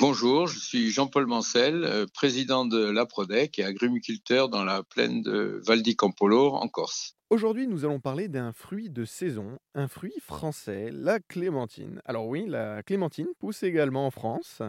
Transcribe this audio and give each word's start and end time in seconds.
Bonjour, 0.00 0.46
je 0.46 0.58
suis 0.58 0.90
Jean-Paul 0.90 1.26
Mancel, 1.26 1.84
euh, 1.84 2.06
président 2.14 2.64
de 2.64 2.82
l'APRODEC 2.90 3.58
et 3.58 3.64
agrumiculteur 3.64 4.48
dans 4.48 4.64
la 4.64 4.82
plaine 4.82 5.20
de 5.20 5.60
Val 5.66 5.82
di 5.82 5.94
Campolo 5.94 6.54
en 6.54 6.68
Corse. 6.68 7.18
Aujourd'hui, 7.28 7.66
nous 7.66 7.84
allons 7.84 8.00
parler 8.00 8.26
d'un 8.26 8.54
fruit 8.54 8.88
de 8.88 9.04
saison, 9.04 9.58
un 9.74 9.88
fruit 9.88 10.14
français, 10.22 10.88
la 10.90 11.20
clémentine. 11.20 12.00
Alors 12.06 12.28
oui, 12.28 12.46
la 12.48 12.82
clémentine 12.82 13.26
pousse 13.38 13.62
également 13.62 14.06
en 14.06 14.10
France. 14.10 14.62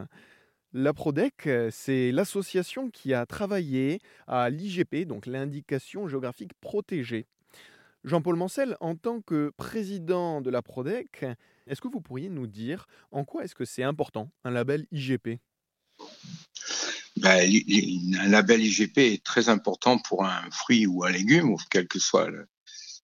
L'APRODEC, 0.73 1.47
c'est 1.71 2.11
l'association 2.11 2.89
qui 2.89 3.13
a 3.13 3.25
travaillé 3.25 4.01
à 4.27 4.49
l'IGP, 4.49 5.05
donc 5.05 5.27
l'indication 5.27 6.09
géographique 6.09 6.51
protégée. 6.59 7.25
Jean-Paul 8.03 8.35
Mancel, 8.35 8.75
en 8.81 8.95
tant 8.95 9.21
que 9.21 9.53
président 9.55 10.41
de 10.41 10.49
l'APRODEC, 10.49 11.25
est-ce 11.71 11.79
que 11.79 11.87
vous 11.87 12.01
pourriez 12.01 12.29
nous 12.29 12.47
dire 12.47 12.85
en 13.11 13.23
quoi 13.23 13.45
est-ce 13.45 13.55
que 13.55 13.65
c'est 13.65 13.83
important 13.83 14.29
un 14.43 14.51
label 14.51 14.85
IGP 14.91 15.39
Ben, 17.15 17.49
un 18.19 18.27
label 18.27 18.61
IGP 18.61 18.97
est 18.97 19.23
très 19.23 19.47
important 19.47 19.97
pour 19.97 20.25
un 20.25 20.51
fruit 20.51 20.85
ou 20.85 21.05
un 21.05 21.11
légume, 21.11 21.49
ou 21.49 21.57
quelle 21.71 21.87
que 21.87 21.97
soit 21.97 22.29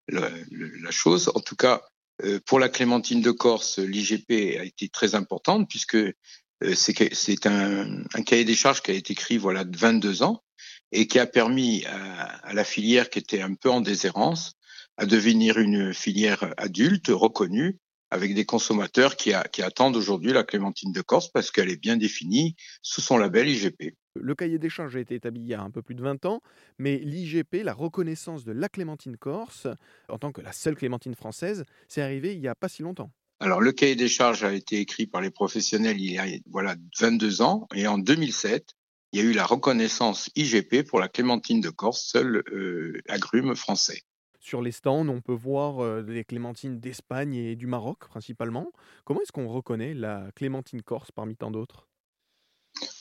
la 0.09 0.91
chose. 0.91 1.31
En 1.35 1.41
tout 1.41 1.55
cas, 1.55 1.81
euh, 2.25 2.41
pour 2.45 2.59
la 2.59 2.69
clémentine 2.69 3.21
de 3.21 3.31
Corse, 3.31 3.79
l'IGP 3.79 4.59
a 4.59 4.65
été 4.65 4.89
très 4.89 5.15
importante 5.15 5.69
puisque 5.69 5.95
euh, 5.95 6.75
c'est 6.75 7.47
un, 7.47 8.03
cahier 8.25 8.45
des 8.45 8.55
charges 8.57 8.83
qui 8.83 8.91
a 8.91 8.95
été 8.95 9.13
écrit 9.13 9.39
voilà 9.39 9.65
de 9.65 9.77
22 9.77 10.25
ans 10.25 10.43
et 10.91 11.07
qui 11.07 11.19
a 11.21 11.27
permis 11.27 11.85
à, 11.85 12.25
à, 12.49 12.53
la 12.53 12.65
filière 12.65 13.11
qui 13.11 13.19
était 13.19 13.43
un 13.43 13.55
peu 13.55 13.71
en 13.71 13.81
déshérence 13.81 14.55
à 14.97 15.05
devenir 15.07 15.59
une 15.59 15.93
filière 15.93 16.55
adulte 16.57 17.09
reconnue 17.09 17.79
avec 18.11 18.35
des 18.35 18.45
consommateurs 18.45 19.17
qui, 19.17 19.33
qui 19.53 19.63
attendent 19.63 19.97
aujourd'hui 19.97 20.33
la 20.33 20.45
clémentine 20.45 20.93
de 20.93 21.01
Corse 21.03 21.29
parce 21.31 21.51
qu'elle 21.51 21.71
est 21.71 21.81
bien 21.81 21.97
définie 21.97 22.57
sous 22.83 23.01
son 23.01 23.19
label 23.19 23.49
IGP. 23.49 23.95
Le 24.15 24.35
cahier 24.35 24.59
des 24.59 24.71
charges 24.71 24.97
a 24.97 25.01
été 25.01 25.15
établi 25.15 25.43
il 25.43 25.49
y 25.49 25.55
a 25.55 25.61
un 25.61 25.71
peu 25.71 25.83
plus 25.83 25.95
de 25.95 26.03
20 26.03 26.25
ans, 26.27 26.41
mais 26.79 26.99
l'IGP, 26.99 27.63
la 27.63 27.75
reconnaissance 27.75 28.45
de 28.45 28.53
la 28.53 28.69
clémentine 28.69 29.17
corse, 29.17 29.67
en 30.09 30.19
tant 30.19 30.33
que 30.33 30.41
la 30.41 30.53
seule 30.53 30.77
clémentine 30.77 31.15
française, 31.15 31.65
c'est 31.89 32.03
arrivé 32.03 32.33
il 32.33 32.41
n'y 32.41 32.49
a 32.49 32.55
pas 32.55 32.69
si 32.69 32.83
longtemps. 32.83 33.11
Alors, 33.39 33.61
le 33.61 33.73
cahier 33.73 33.97
des 33.97 34.09
charges 34.09 34.45
a 34.45 34.53
été 34.53 34.81
écrit 34.81 35.07
par 35.07 35.21
les 35.21 35.31
professionnels 35.31 36.01
il 36.01 36.13
y 36.13 36.19
a 36.19 36.25
voilà, 36.47 36.75
22 36.99 37.43
ans, 37.43 37.69
et 37.75 37.87
en 37.87 37.99
2007, 37.99 38.75
il 39.13 39.21
y 39.21 39.23
a 39.23 39.31
eu 39.31 39.33
la 39.33 39.45
reconnaissance 39.45 40.31
IGP 40.37 40.83
pour 40.87 41.01
la 41.01 41.09
clémentine 41.09 41.61
de 41.61 41.69
Corse, 41.69 42.03
seul 42.03 42.43
euh, 42.53 42.99
agrume 43.09 43.55
français. 43.55 44.03
Sur 44.47 44.63
les 44.63 44.71
stands, 44.71 45.09
on 45.09 45.21
peut 45.21 45.35
voir 45.35 46.05
des 46.05 46.23
clémentines 46.23 46.79
d'Espagne 46.79 47.35
et 47.35 47.57
du 47.57 47.67
Maroc 47.67 48.07
principalement. 48.09 48.71
Comment 49.05 49.21
est-ce 49.21 49.33
qu'on 49.33 49.49
reconnaît 49.49 49.93
la 49.93 50.31
clémentine 50.37 50.83
corse 50.83 51.11
parmi 51.11 51.35
tant 51.35 51.51
d'autres? 51.51 51.89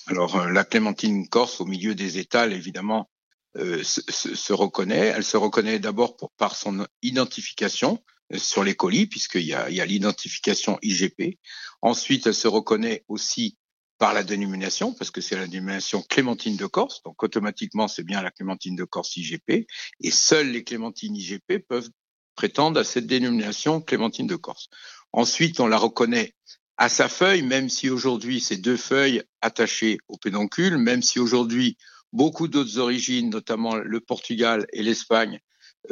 Alors, 0.07 0.47
la 0.47 0.63
clémentine 0.63 1.29
corse 1.29 1.61
au 1.61 1.65
milieu 1.65 1.93
des 1.93 2.17
étals, 2.17 2.51
évidemment, 2.51 3.11
se, 3.53 4.53
reconnaît. 4.53 5.13
Elle 5.15 5.23
se 5.23 5.37
reconnaît 5.37 5.77
d'abord 5.77 6.17
par 6.35 6.55
son 6.55 6.87
identification 7.03 8.03
sur 8.35 8.63
les 8.63 8.73
colis, 8.73 9.05
puisqu'il 9.05 9.45
y 9.45 9.53
a 9.53 9.85
l'identification 9.85 10.79
IGP. 10.81 11.37
Ensuite, 11.83 12.25
elle 12.25 12.33
se 12.33 12.47
reconnaît 12.47 13.05
aussi 13.07 13.55
par 13.97 14.13
la 14.13 14.23
dénomination, 14.23 14.93
parce 14.93 15.11
que 15.11 15.21
c'est 15.21 15.37
la 15.37 15.47
dénomination 15.47 16.01
Clémentine 16.01 16.57
de 16.57 16.65
Corse, 16.65 17.01
donc 17.03 17.21
automatiquement 17.23 17.87
c'est 17.87 18.03
bien 18.03 18.21
la 18.21 18.31
Clémentine 18.31 18.75
de 18.75 18.83
Corse 18.83 19.15
IGP, 19.15 19.67
et 20.01 20.11
seules 20.11 20.51
les 20.51 20.63
Clémentines 20.63 21.15
IGP 21.15 21.59
peuvent 21.67 21.89
prétendre 22.35 22.79
à 22.79 22.83
cette 22.83 23.07
dénomination 23.07 23.81
Clémentine 23.81 24.27
de 24.27 24.35
Corse. 24.35 24.69
Ensuite, 25.13 25.59
on 25.59 25.67
la 25.67 25.77
reconnaît 25.77 26.33
à 26.77 26.89
sa 26.89 27.07
feuille, 27.07 27.41
même 27.41 27.69
si 27.69 27.89
aujourd'hui 27.89 28.41
c'est 28.41 28.57
deux 28.57 28.75
feuilles 28.75 29.23
attachées 29.41 29.97
au 30.09 30.17
pédoncule, 30.17 30.77
même 30.77 31.01
si 31.01 31.19
aujourd'hui 31.19 31.77
beaucoup 32.11 32.47
d'autres 32.47 32.79
origines, 32.79 33.29
notamment 33.29 33.75
le 33.75 33.99
Portugal 34.01 34.65
et 34.73 34.83
l'Espagne, 34.83 35.39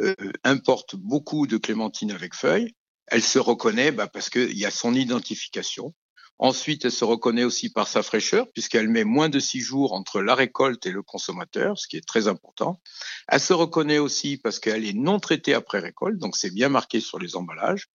euh, 0.00 0.14
importent 0.42 0.96
beaucoup 0.96 1.46
de 1.46 1.56
clémentines 1.56 2.10
avec 2.10 2.34
feuilles, 2.34 2.74
elle 3.06 3.22
se 3.22 3.38
reconnaît 3.38 3.92
bah, 3.92 4.08
parce 4.08 4.30
qu'il 4.30 4.58
y 4.58 4.66
a 4.66 4.70
son 4.70 4.94
identification. 4.94 5.94
Ensuite, 6.38 6.84
elle 6.84 6.92
se 6.92 7.04
reconnaît 7.04 7.44
aussi 7.44 7.70
par 7.70 7.86
sa 7.86 8.02
fraîcheur, 8.02 8.46
puisqu'elle 8.52 8.88
met 8.88 9.04
moins 9.04 9.28
de 9.28 9.38
six 9.38 9.60
jours 9.60 9.92
entre 9.92 10.20
la 10.20 10.34
récolte 10.34 10.84
et 10.86 10.90
le 10.90 11.02
consommateur, 11.02 11.78
ce 11.78 11.86
qui 11.86 11.96
est 11.96 12.06
très 12.06 12.26
important. 12.26 12.80
Elle 13.28 13.40
se 13.40 13.52
reconnaît 13.52 13.98
aussi 13.98 14.36
parce 14.36 14.58
qu'elle 14.58 14.84
est 14.84 14.94
non 14.94 15.20
traitée 15.20 15.54
après 15.54 15.78
récolte, 15.78 16.18
donc 16.18 16.36
c'est 16.36 16.52
bien 16.52 16.68
marqué 16.68 17.00
sur 17.00 17.18
les 17.18 17.36
emballages. 17.36 17.88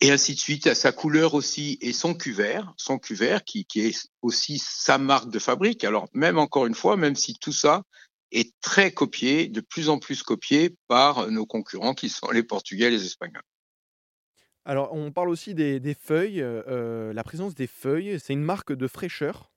Et 0.00 0.10
ainsi 0.10 0.34
de 0.34 0.40
suite, 0.40 0.66
à 0.66 0.74
sa 0.74 0.90
couleur 0.90 1.34
aussi 1.34 1.78
et 1.80 1.92
son 1.92 2.14
cuvert, 2.14 2.72
son 2.76 2.98
cuvert 2.98 3.44
qui, 3.44 3.64
qui 3.64 3.82
est 3.82 4.08
aussi 4.20 4.58
sa 4.58 4.98
marque 4.98 5.30
de 5.30 5.38
fabrique. 5.38 5.84
Alors 5.84 6.08
même 6.12 6.38
encore 6.38 6.66
une 6.66 6.74
fois, 6.74 6.96
même 6.96 7.14
si 7.14 7.34
tout 7.34 7.52
ça 7.52 7.82
est 8.32 8.52
très 8.60 8.92
copié, 8.92 9.48
de 9.48 9.60
plus 9.60 9.88
en 9.88 9.98
plus 9.98 10.22
copié 10.22 10.76
par 10.88 11.30
nos 11.30 11.46
concurrents 11.46 11.94
qui 11.94 12.08
sont 12.08 12.30
les 12.30 12.42
Portugais 12.42 12.86
et 12.86 12.90
les 12.90 13.04
Espagnols. 13.04 13.42
Alors, 14.64 14.92
on 14.92 15.10
parle 15.10 15.28
aussi 15.28 15.54
des, 15.54 15.96
feuilles. 16.00 16.40
Euh, 16.40 17.12
la 17.12 17.24
présence 17.24 17.54
des 17.54 17.66
feuilles, 17.66 18.18
c'est 18.20 18.32
une 18.32 18.44
marque 18.44 18.72
de 18.72 18.86
fraîcheur? 18.86 19.50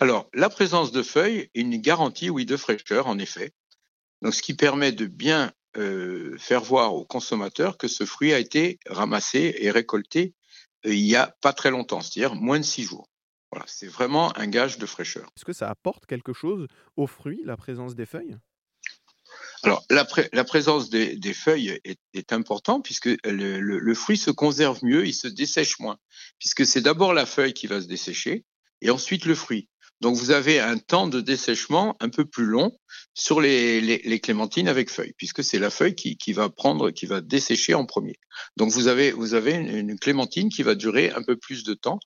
Alors, 0.00 0.28
la 0.34 0.48
présence 0.48 0.92
de 0.92 1.02
feuilles 1.02 1.50
est 1.54 1.60
une 1.60 1.76
garantie, 1.76 2.30
oui, 2.30 2.44
de 2.46 2.56
fraîcheur, 2.56 3.06
en 3.06 3.18
effet. 3.18 3.52
Donc, 4.22 4.34
ce 4.34 4.42
qui 4.42 4.54
permet 4.54 4.92
de 4.92 5.06
bien 5.06 5.52
euh, 5.76 6.36
faire 6.38 6.62
voir 6.62 6.94
aux 6.94 7.04
consommateurs 7.04 7.76
que 7.76 7.88
ce 7.88 8.04
fruit 8.04 8.32
a 8.32 8.38
été 8.38 8.78
ramassé 8.86 9.56
et 9.58 9.70
récolté 9.70 10.34
euh, 10.86 10.94
il 10.94 11.04
y 11.04 11.16
a 11.16 11.34
pas 11.40 11.52
très 11.52 11.70
longtemps, 11.70 12.00
c'est-à-dire 12.00 12.34
moins 12.34 12.58
de 12.58 12.64
six 12.64 12.84
jours. 12.84 13.08
Voilà, 13.50 13.64
c'est 13.68 13.86
vraiment 13.86 14.36
un 14.36 14.46
gage 14.46 14.78
de 14.78 14.86
fraîcheur. 14.86 15.28
Est-ce 15.36 15.44
que 15.44 15.52
ça 15.52 15.68
apporte 15.68 16.06
quelque 16.06 16.32
chose 16.32 16.66
aux 16.96 17.06
fruits, 17.06 17.42
la 17.44 17.56
présence 17.56 17.94
des 17.94 18.06
feuilles? 18.06 18.36
Alors, 19.64 19.84
la, 19.88 20.44
présence 20.44 20.90
des, 20.90 21.34
feuilles 21.34 21.80
est, 21.84 22.32
importante 22.32 22.84
puisque 22.84 23.08
le, 23.24 23.94
fruit 23.94 24.18
se 24.18 24.30
conserve 24.30 24.84
mieux, 24.84 25.06
il 25.06 25.14
se 25.14 25.28
dessèche 25.28 25.78
moins, 25.78 25.96
puisque 26.38 26.66
c'est 26.66 26.82
d'abord 26.82 27.14
la 27.14 27.26
feuille 27.26 27.54
qui 27.54 27.66
va 27.66 27.80
se 27.80 27.86
dessécher 27.86 28.44
et 28.82 28.90
ensuite 28.90 29.24
le 29.24 29.34
fruit. 29.34 29.68
Donc, 30.00 30.16
vous 30.16 30.32
avez 30.32 30.60
un 30.60 30.76
temps 30.76 31.06
de 31.06 31.20
dessèchement 31.20 31.96
un 32.00 32.10
peu 32.10 32.26
plus 32.26 32.44
long 32.44 32.76
sur 33.14 33.40
les, 33.40 34.20
clémentines 34.22 34.68
avec 34.68 34.90
feuilles, 34.90 35.14
puisque 35.16 35.42
c'est 35.42 35.58
la 35.58 35.70
feuille 35.70 35.94
qui, 35.94 36.32
va 36.32 36.50
prendre, 36.50 36.90
qui 36.90 37.06
va 37.06 37.20
dessécher 37.22 37.72
en 37.72 37.86
premier. 37.86 38.18
Donc, 38.56 38.70
vous 38.70 38.88
avez, 38.88 39.12
vous 39.12 39.34
avez 39.34 39.52
une, 39.54 39.98
clémentine 39.98 40.50
qui 40.50 40.62
va 40.62 40.74
durer 40.74 41.10
un 41.12 41.22
peu 41.22 41.36
plus 41.36 41.64
de 41.64 41.74
temps 41.74 42.00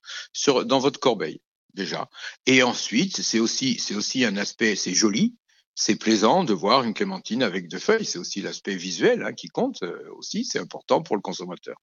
dans 0.47 0.79
votre 0.79 1.01
corbeille 1.01 1.41
déjà. 1.75 2.09
Et 2.47 2.63
ensuite, 2.63 3.21
c'est 3.21 3.41
aussi, 3.41 3.79
c'est 3.79 3.95
aussi 3.95 4.25
un 4.25 4.37
aspect, 4.37 4.77
c'est 4.77 4.95
joli, 4.95 5.35
c'est 5.81 5.95
plaisant 5.95 6.43
de 6.43 6.53
voir 6.53 6.83
une 6.83 6.93
clémentine 6.93 7.41
avec 7.41 7.69
deux 7.69 7.79
feuilles. 7.79 8.05
C'est 8.05 8.19
aussi 8.19 8.41
l'aspect 8.43 8.75
visuel 8.75 9.23
hein, 9.23 9.33
qui 9.33 9.47
compte 9.47 9.85
euh, 9.85 10.11
aussi. 10.17 10.45
C'est 10.45 10.59
important 10.59 11.03
pour 11.03 11.15
le 11.15 11.23
consommateur. 11.23 11.77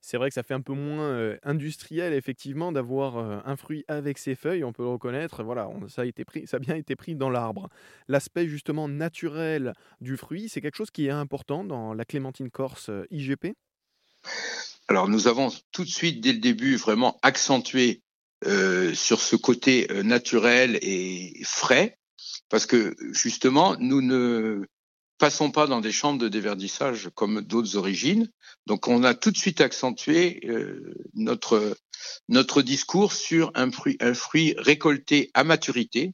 C'est 0.00 0.18
vrai 0.18 0.28
que 0.28 0.34
ça 0.34 0.44
fait 0.44 0.54
un 0.54 0.60
peu 0.60 0.72
moins 0.72 1.02
euh, 1.02 1.36
industriel, 1.42 2.12
effectivement, 2.12 2.70
d'avoir 2.70 3.16
euh, 3.16 3.38
un 3.44 3.56
fruit 3.56 3.84
avec 3.88 4.18
ses 4.18 4.36
feuilles. 4.36 4.62
On 4.62 4.72
peut 4.72 4.84
le 4.84 4.90
reconnaître. 4.90 5.42
Voilà, 5.42 5.68
ça, 5.88 6.02
a 6.02 6.04
été 6.04 6.24
pris, 6.24 6.46
ça 6.46 6.58
a 6.58 6.60
bien 6.60 6.76
été 6.76 6.94
pris 6.94 7.16
dans 7.16 7.28
l'arbre. 7.28 7.68
L'aspect 8.06 8.46
justement 8.46 8.86
naturel 8.86 9.72
du 10.00 10.16
fruit, 10.16 10.48
c'est 10.48 10.60
quelque 10.60 10.76
chose 10.76 10.92
qui 10.92 11.06
est 11.06 11.10
important 11.10 11.64
dans 11.64 11.92
la 11.92 12.04
clémentine 12.04 12.52
corse 12.52 12.92
IGP. 13.10 13.56
Alors, 14.86 15.08
nous 15.08 15.26
avons 15.26 15.48
tout 15.72 15.82
de 15.82 15.90
suite, 15.90 16.20
dès 16.20 16.32
le 16.32 16.38
début, 16.38 16.76
vraiment 16.76 17.18
accentué 17.22 18.02
sur 18.44 19.20
ce 19.20 19.34
côté 19.34 19.88
naturel 20.04 20.78
et 20.82 21.32
frais 21.42 21.98
parce 22.48 22.66
que 22.66 22.94
justement, 23.12 23.76
nous 23.78 24.02
ne 24.02 24.66
passons 25.18 25.50
pas 25.50 25.66
dans 25.66 25.80
des 25.80 25.92
chambres 25.92 26.20
de 26.20 26.28
déverdissage 26.28 27.10
comme 27.14 27.40
d'autres 27.40 27.76
origines. 27.76 28.30
Donc, 28.66 28.88
on 28.88 29.02
a 29.04 29.14
tout 29.14 29.30
de 29.30 29.36
suite 29.36 29.60
accentué 29.60 30.40
euh, 30.46 30.94
notre 31.14 31.76
notre 32.28 32.62
discours 32.62 33.12
sur 33.12 33.50
un 33.54 33.70
fruit, 33.70 33.96
un 34.00 34.14
fruit 34.14 34.54
récolté 34.58 35.30
à 35.34 35.44
maturité. 35.44 36.12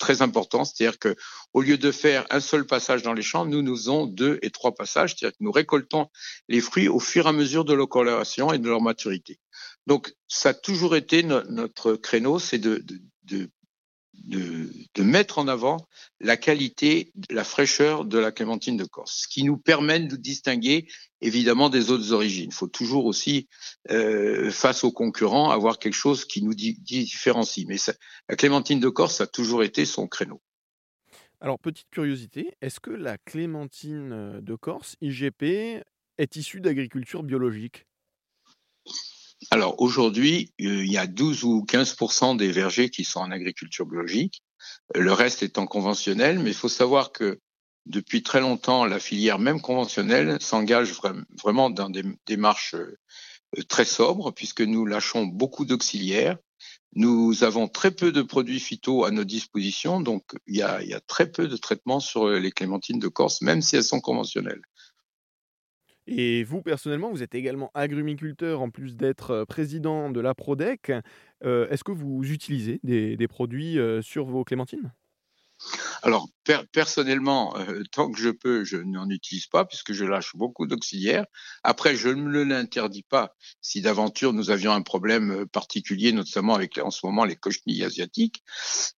très 0.00 0.22
important, 0.22 0.64
c'est-à-dire 0.64 0.98
que 0.98 1.14
au 1.52 1.62
lieu 1.62 1.78
de 1.78 1.92
faire 1.92 2.26
un 2.30 2.40
seul 2.40 2.66
passage 2.66 3.02
dans 3.02 3.12
les 3.12 3.22
champs, 3.22 3.46
nous 3.46 3.62
nous 3.62 3.76
faisons 3.76 4.06
deux 4.06 4.38
et 4.42 4.50
trois 4.50 4.74
passages, 4.74 5.14
c'est-à-dire 5.14 5.36
que 5.38 5.44
nous 5.44 5.52
récoltons 5.52 6.08
les 6.48 6.60
fruits 6.60 6.88
au 6.88 6.98
fur 6.98 7.26
et 7.26 7.28
à 7.28 7.32
mesure 7.32 7.64
de 7.64 7.72
leur 7.72 7.88
coloration 7.88 8.52
et 8.52 8.58
de 8.58 8.68
leur 8.68 8.82
maturité. 8.82 9.38
Donc, 9.86 10.12
ça 10.28 10.50
a 10.50 10.54
toujours 10.54 10.96
été 10.96 11.22
notre 11.22 11.94
créneau, 11.94 12.38
c'est 12.38 12.58
de, 12.58 12.84
de, 14.14 15.02
mettre 15.02 15.38
en 15.38 15.48
avant 15.48 15.88
la 16.20 16.36
qualité, 16.36 17.12
la 17.30 17.44
fraîcheur 17.44 18.04
de 18.04 18.18
la 18.18 18.30
clémentine 18.30 18.76
de 18.76 18.84
Corse, 18.84 19.22
ce 19.22 19.28
qui 19.28 19.42
nous 19.44 19.56
permet 19.56 20.00
de 20.00 20.10
nous 20.10 20.16
distinguer 20.16 20.86
évidemment 21.20 21.70
des 21.70 21.90
autres 21.90 22.12
origines. 22.12 22.50
Il 22.50 22.54
faut 22.54 22.68
toujours 22.68 23.06
aussi, 23.06 23.48
euh, 23.90 24.50
face 24.50 24.84
aux 24.84 24.92
concurrents, 24.92 25.50
avoir 25.50 25.78
quelque 25.78 25.94
chose 25.94 26.24
qui 26.24 26.42
nous 26.42 26.54
différencie. 26.54 27.66
Mais 27.66 27.76
la 28.28 28.36
clémentine 28.36 28.80
de 28.80 28.88
Corse 28.88 29.20
a 29.20 29.26
toujours 29.26 29.62
été 29.62 29.84
son 29.84 30.06
créneau. 30.06 30.40
Alors, 31.40 31.58
petite 31.58 31.90
curiosité, 31.90 32.54
est-ce 32.60 32.78
que 32.78 32.92
la 32.92 33.18
clémentine 33.18 34.40
de 34.40 34.54
Corse, 34.54 34.96
IGP, 35.00 35.82
est 36.18 36.36
issue 36.36 36.60
d'agriculture 36.60 37.24
biologique? 37.24 37.86
Alors 39.50 39.80
aujourd'hui, 39.80 40.52
il 40.58 40.90
y 40.90 40.98
a 40.98 41.06
12 41.06 41.44
ou 41.44 41.64
15 41.64 41.96
des 42.36 42.52
vergers 42.52 42.90
qui 42.90 43.04
sont 43.04 43.20
en 43.20 43.30
agriculture 43.30 43.86
biologique. 43.86 44.42
Le 44.94 45.12
reste 45.12 45.42
est 45.42 45.58
en 45.58 45.66
conventionnel, 45.66 46.38
mais 46.38 46.50
il 46.50 46.56
faut 46.56 46.68
savoir 46.68 47.12
que 47.12 47.40
depuis 47.86 48.22
très 48.22 48.40
longtemps, 48.40 48.84
la 48.84 49.00
filière 49.00 49.38
même 49.38 49.60
conventionnelle 49.60 50.40
s'engage 50.40 50.92
vraiment 51.42 51.70
dans 51.70 51.90
des 51.90 52.04
démarches 52.26 52.74
euh, 52.74 52.96
très 53.68 53.84
sobres, 53.84 54.32
puisque 54.32 54.60
nous 54.60 54.86
lâchons 54.86 55.26
beaucoup 55.26 55.64
d'auxiliaires. 55.64 56.38
Nous 56.94 57.42
avons 57.42 57.68
très 57.68 57.90
peu 57.90 58.12
de 58.12 58.22
produits 58.22 58.60
phyto 58.60 59.04
à 59.04 59.10
nos 59.10 59.24
dispositions, 59.24 60.00
donc 60.00 60.24
il 60.46 60.56
y 60.56 60.62
a 60.62 61.00
très 61.06 61.30
peu 61.30 61.48
de 61.48 61.56
traitements 61.56 62.00
sur 62.00 62.28
les 62.28 62.52
clémentines 62.52 62.98
de 62.98 63.08
Corse, 63.08 63.40
même 63.40 63.62
si 63.62 63.76
elles 63.76 63.84
sont 63.84 64.00
conventionnelles. 64.00 64.60
Et 66.06 66.44
vous, 66.44 66.62
personnellement, 66.62 67.10
vous 67.10 67.22
êtes 67.22 67.34
également 67.34 67.70
agrumiculteur 67.74 68.60
en 68.60 68.70
plus 68.70 68.96
d'être 68.96 69.44
président 69.48 70.10
de 70.10 70.20
la 70.20 70.34
Prodec. 70.34 70.92
Est-ce 71.42 71.84
que 71.84 71.92
vous 71.92 72.22
utilisez 72.24 72.80
des, 72.82 73.28
produits 73.28 73.78
sur 74.02 74.26
vos 74.26 74.44
clémentines? 74.44 74.92
Alors, 76.02 76.28
personnellement, 76.72 77.56
euh, 77.56 77.82
tant 77.92 78.10
que 78.10 78.18
je 78.18 78.30
peux, 78.30 78.64
je 78.64 78.76
n'en 78.76 79.08
utilise 79.08 79.46
pas 79.46 79.64
puisque 79.64 79.92
je 79.92 80.04
lâche 80.04 80.34
beaucoup 80.34 80.66
d'auxiliaires. 80.66 81.26
Après, 81.62 81.94
je 81.94 82.08
ne 82.08 82.42
l'interdis 82.42 83.04
pas 83.04 83.34
si 83.60 83.80
d'aventure 83.80 84.32
nous 84.32 84.50
avions 84.50 84.72
un 84.72 84.82
problème 84.82 85.30
euh, 85.30 85.46
particulier, 85.46 86.12
notamment 86.12 86.54
avec 86.54 86.78
en 86.78 86.90
ce 86.90 87.06
moment 87.06 87.24
les 87.24 87.36
cochenilles 87.36 87.84
asiatiques. 87.84 88.42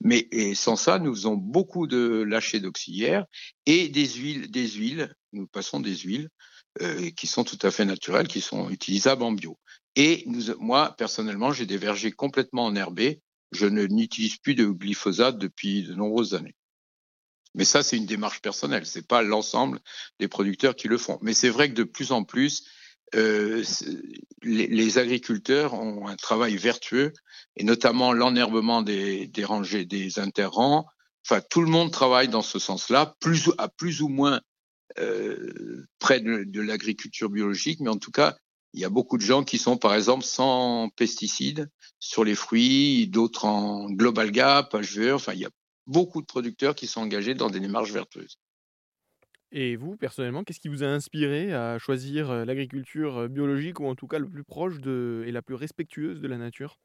Mais 0.02 0.30
sans 0.56 0.76
ça, 0.76 1.00
nous 1.00 1.14
faisons 1.14 1.36
beaucoup 1.36 1.88
de 1.88 2.24
lâcher 2.24 2.60
d'auxiliaires 2.60 3.26
et 3.66 3.90
des 3.90 4.08
huiles, 4.08 4.50
des 4.50 4.70
huiles. 4.70 5.14
Nous 5.34 5.48
passons 5.48 5.80
des 5.80 5.96
huiles 5.96 6.30
euh, 6.82 7.12
qui 7.12 7.28
sont 7.28 7.44
tout 7.44 7.60
à 7.62 7.70
fait 7.70 7.86
naturelles, 7.86 8.28
qui 8.28 8.42
sont 8.42 8.70
utilisables 8.70 9.24
en 9.24 9.32
bio. 9.32 9.60
Et 9.96 10.26
moi, 10.60 10.96
personnellement, 10.98 11.52
j'ai 11.52 11.68
des 11.68 11.78
vergers 11.78 12.12
complètement 12.12 12.66
enherbés 12.66 13.22
je 13.56 13.66
n'utilise 13.66 14.38
plus 14.38 14.56
de 14.56 14.66
glyphosate 14.66 15.38
depuis 15.38 15.84
de 15.84 15.94
nombreuses 15.94 16.34
années. 16.34 16.56
Mais 17.56 17.66
ça, 17.66 17.84
c'est 17.84 17.98
une 17.98 18.06
démarche 18.06 18.42
personnelle. 18.42 18.86
C'est 18.86 19.08
pas 19.08 19.22
l'ensemble 19.22 19.80
des 20.20 20.28
producteurs 20.28 20.76
qui 20.76 20.88
le 20.88 20.98
font. 20.98 21.20
Mais 21.22 21.34
c'est 21.34 21.50
vrai 21.50 21.70
que 21.70 21.76
de 21.76 21.84
plus 21.84 22.12
en 22.12 22.24
plus, 22.24 22.66
euh, 23.16 23.64
les, 24.42 24.98
agriculteurs 24.98 25.76
ont 25.76 26.08
un 26.08 26.16
travail 26.16 26.58
vertueux, 26.58 27.14
et 27.56 27.64
notamment 27.64 28.12
l'enherbement 28.12 28.82
des, 28.82 29.30
rangées, 29.44 29.86
des 29.86 30.18
interrangs. 30.18 30.86
Enfin, 31.26 31.42
tout 31.48 31.62
le 31.62 31.70
monde 31.70 31.92
travaille 31.92 32.28
dans 32.28 32.42
ce 32.42 32.58
sens-là, 32.58 33.16
à 33.60 33.70
plus 33.70 34.02
ou 34.02 34.08
moins 34.08 34.42
euh, 35.00 35.86
près 36.00 36.22
de 36.22 36.62
l'agriculture 36.62 37.30
biologique, 37.30 37.80
mais 37.82 37.90
en 37.90 37.98
tout 37.98 38.12
cas, 38.12 38.36
il 38.74 38.80
y 38.80 38.86
a 38.86 38.90
beaucoup 38.90 39.18
de 39.18 39.24
gens 39.24 39.44
qui 39.44 39.58
sont, 39.58 39.78
par 39.78 39.94
exemple, 39.94 40.24
sans 40.24 40.90
pesticides 40.90 41.70
sur 42.00 42.24
les 42.24 42.36
fruits, 42.36 43.08
d'autres 43.08 43.46
en 43.46 43.90
Global 43.90 44.32
Gap, 44.32 44.74
HVE. 44.74 45.14
Enfin, 45.14 45.34
il 45.34 45.40
y 45.40 45.46
a 45.46 45.52
beaucoup 45.86 46.22
de 46.22 46.26
producteurs 46.26 46.76
qui 46.76 46.88
sont 46.88 47.02
engagés 47.02 47.36
dans 47.36 47.50
des 47.50 47.60
démarches 47.60 47.92
vertueuses. 47.92 48.40
Et 49.52 49.76
vous, 49.76 49.96
personnellement, 49.96 50.44
qu'est-ce 50.44 50.60
qui 50.60 50.68
vous 50.68 50.84
a 50.84 50.88
inspiré 50.88 51.54
à 51.54 51.78
choisir 51.78 52.32
euh, 52.32 52.44
l'agriculture 52.46 53.18
euh, 53.18 53.28
biologique 53.28 53.80
ou 53.80 53.86
en 53.86 53.94
tout 53.94 54.08
cas 54.08 54.18
le 54.18 54.28
plus 54.28 54.44
proche 54.44 54.80
de, 54.80 55.24
et 55.28 55.32
la 55.32 55.44
plus 55.44 55.54
respectueuse 55.54 56.20
de 56.20 56.28
la 56.28 56.38
nature? 56.38 56.80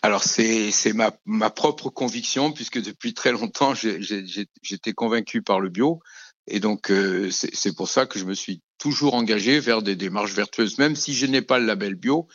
Alors 0.00 0.24
c'est 0.24 0.72
ma, 0.94 1.12
ma 1.26 1.50
propre 1.50 1.90
conviction 1.90 2.52
puisque 2.52 2.80
depuis 2.80 3.12
très 3.12 3.32
longtemps 3.32 3.74
j'étais 3.74 4.92
convaincu 4.94 5.42
par 5.42 5.60
le 5.60 5.68
bio 5.68 6.00
et 6.46 6.60
donc 6.60 6.90
euh, 6.90 7.30
c'est 7.30 7.74
pour 7.74 7.88
ça 7.88 8.06
que 8.06 8.18
je 8.18 8.24
me 8.24 8.34
suis 8.34 8.62
toujours 8.78 9.14
engagé 9.14 9.60
vers 9.60 9.82
des 9.82 9.96
démarches 9.96 10.34
vertueuses 10.34 10.78
même 10.78 10.96
si 10.96 11.14
je 11.14 11.26
n'ai 11.26 11.42
pas 11.42 11.58
le 11.58 11.66
label 11.66 11.94
bio 11.94 12.28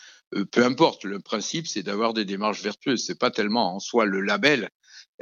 peu 0.52 0.64
importe 0.64 1.04
le 1.04 1.20
principe 1.20 1.68
c'est 1.68 1.84
d'avoir 1.84 2.14
des 2.14 2.26
démarches 2.26 2.62
vertueuses 2.62 3.04
c'est 3.06 3.20
pas 3.20 3.32
tellement 3.32 3.76
en 3.76 3.80
soi 3.80 4.06
le 4.06 4.22
label 4.22 4.70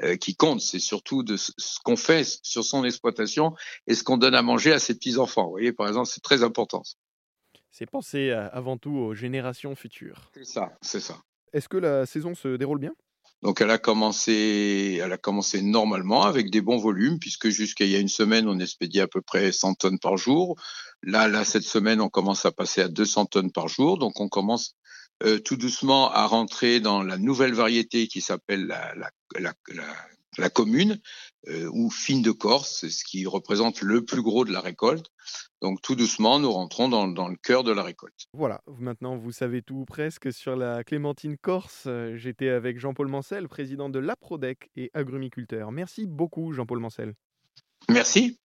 euh, 0.03 0.15
qui 0.15 0.35
compte, 0.35 0.61
c'est 0.61 0.79
surtout 0.79 1.23
de 1.23 1.37
ce 1.37 1.51
qu'on 1.83 1.97
fait 1.97 2.23
sur 2.43 2.63
son 2.63 2.83
exploitation 2.83 3.55
et 3.87 3.95
ce 3.95 4.03
qu'on 4.03 4.17
donne 4.17 4.35
à 4.35 4.43
manger 4.43 4.71
à 4.71 4.77
ses 4.77 4.93
petits-enfants. 4.93 5.45
Vous 5.45 5.51
voyez, 5.51 5.73
par 5.73 5.87
exemple, 5.87 6.07
c'est 6.07 6.21
très 6.21 6.43
important. 6.43 6.83
C'est 7.71 7.87
penser 7.87 8.29
avant 8.31 8.77
tout 8.77 8.91
aux 8.91 9.15
générations 9.15 9.75
futures. 9.75 10.29
C'est 10.35 10.45
ça, 10.45 10.71
c'est 10.81 10.99
ça. 10.99 11.17
Est-ce 11.51 11.67
que 11.67 11.77
la 11.77 12.05
saison 12.05 12.35
se 12.35 12.57
déroule 12.57 12.79
bien? 12.79 12.93
Donc 13.43 13.61
elle 13.61 13.69
a 13.69 13.77
commencé, 13.77 14.99
elle 15.03 15.13
a 15.13 15.17
commencé 15.17 15.61
normalement 15.61 16.23
avec 16.23 16.49
des 16.49 16.61
bons 16.61 16.77
volumes 16.77 17.19
puisque 17.19 17.49
jusqu'à 17.49 17.85
il 17.85 17.91
y 17.91 17.95
a 17.95 17.99
une 17.99 18.07
semaine 18.07 18.47
on 18.47 18.59
expédiait 18.59 19.03
à 19.03 19.07
peu 19.07 19.21
près 19.21 19.51
100 19.51 19.75
tonnes 19.75 19.99
par 19.99 20.17
jour. 20.17 20.55
Là, 21.03 21.27
là 21.27 21.45
cette 21.45 21.63
semaine 21.63 22.01
on 22.01 22.09
commence 22.09 22.45
à 22.45 22.51
passer 22.51 22.81
à 22.81 22.87
200 22.87 23.27
tonnes 23.27 23.51
par 23.51 23.67
jour. 23.67 23.99
Donc 23.99 24.19
on 24.19 24.27
commence 24.27 24.73
euh, 25.23 25.39
tout 25.39 25.55
doucement 25.55 26.11
à 26.11 26.25
rentrer 26.25 26.79
dans 26.79 27.03
la 27.03 27.17
nouvelle 27.17 27.53
variété 27.53 28.07
qui 28.07 28.21
s'appelle 28.21 28.65
la, 28.65 28.95
la, 28.95 29.11
la, 29.39 29.53
la, 29.69 29.83
commune 30.49 30.99
euh, 31.47 31.69
ou 31.73 31.89
fine 31.89 32.21
de 32.21 32.31
Corse, 32.31 32.87
ce 32.87 33.03
qui 33.03 33.25
représente 33.25 33.81
le 33.81 34.03
plus 34.03 34.21
gros 34.21 34.45
de 34.45 34.51
la 34.51 34.61
récolte. 34.61 35.07
Donc 35.61 35.81
tout 35.81 35.95
doucement, 35.95 36.39
nous 36.39 36.51
rentrons 36.51 36.87
dans, 36.87 37.07
dans, 37.07 37.27
le 37.27 37.35
cœur 37.35 37.63
de 37.63 37.71
la 37.71 37.83
récolte. 37.83 38.27
Voilà, 38.33 38.61
maintenant 38.67 39.17
vous 39.17 39.31
savez 39.31 39.61
tout 39.61 39.85
presque 39.85 40.31
sur 40.31 40.55
la 40.55 40.83
clémentine 40.83 41.37
corse. 41.37 41.87
J'étais 42.15 42.49
avec 42.49 42.79
Jean-Paul 42.79 43.07
Mancel, 43.07 43.47
président 43.47 43.89
de 43.89 43.99
l'APRODEC 43.99 44.69
et 44.75 44.91
agrumiculteur. 44.93 45.71
Merci 45.71 46.05
beaucoup 46.05 46.53
Jean-Paul 46.53 46.79
Mancel. 46.79 47.15
Merci. 47.89 48.39